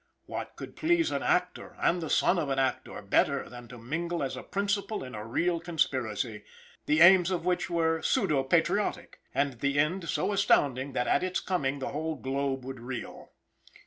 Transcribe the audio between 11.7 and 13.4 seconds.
the whole globe would reel.